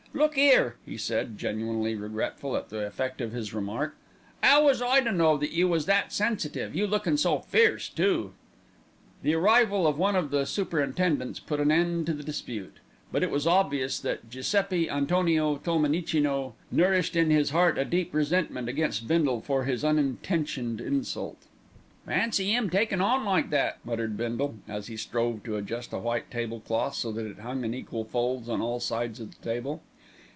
"Look 0.13 0.37
'ere," 0.37 0.75
he 0.85 0.97
said, 0.97 1.37
genuinely 1.37 1.95
regretful 1.95 2.57
at 2.57 2.67
the 2.67 2.85
effect 2.85 3.21
of 3.21 3.31
his 3.31 3.53
remark, 3.53 3.95
"'ow 4.43 4.65
was 4.65 4.81
I 4.81 4.99
to 4.99 5.11
know 5.11 5.37
that 5.37 5.51
you 5.53 5.69
was 5.69 5.85
that 5.85 6.11
sensitive, 6.11 6.75
you 6.75 6.85
lookin' 6.85 7.15
so 7.15 7.39
fierce 7.39 7.87
too." 7.87 8.33
The 9.23 9.33
arrival 9.33 9.87
of 9.87 9.97
one 9.97 10.17
of 10.17 10.29
the 10.29 10.45
superintendents 10.45 11.39
put 11.39 11.61
an 11.61 11.71
end 11.71 12.05
to 12.07 12.13
the 12.13 12.21
dispute; 12.23 12.75
but 13.11 13.23
it 13.23 13.31
was 13.31 13.47
obvious 13.47 14.01
that 14.01 14.29
Giuseppi 14.29 14.89
Antonio 14.89 15.55
Tolmenicino 15.57 16.53
nourished 16.71 17.15
in 17.15 17.29
his 17.31 17.51
heart 17.51 17.77
a 17.77 17.85
deep 17.85 18.13
resentment 18.13 18.67
against 18.67 19.07
Bindle 19.07 19.39
for 19.39 19.63
his 19.63 19.81
unintentioned 19.83 20.81
insult. 20.81 21.43
"Fancy 22.05 22.53
'im 22.53 22.69
takin' 22.69 22.99
on 23.01 23.23
like 23.23 23.49
that," 23.49 23.79
muttered 23.85 24.17
Bindle, 24.17 24.55
as 24.67 24.87
he 24.87 24.97
strove 24.97 25.41
to 25.45 25.55
adjust 25.55 25.93
a 25.93 25.99
white 25.99 26.29
tablecloth 26.29 26.95
so 26.95 27.13
that 27.13 27.25
it 27.25 27.39
hung 27.39 27.63
in 27.63 27.73
equal 27.73 28.03
folds 28.03 28.49
on 28.49 28.59
all 28.61 28.81
sides 28.81 29.21
of 29.21 29.31
the 29.31 29.41
table. 29.43 29.81